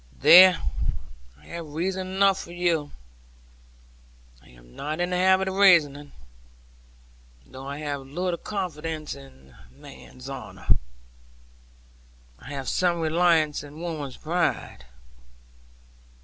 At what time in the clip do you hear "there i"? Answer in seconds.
0.17-1.45